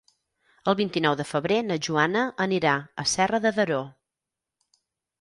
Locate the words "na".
1.67-1.77